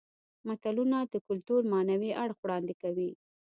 متلونه 0.47 0.97
د 1.13 1.15
کولتور 1.27 1.61
معنوي 1.71 2.11
اړخ 2.23 2.37
وړاندې 2.41 2.73
کوي 2.81 3.09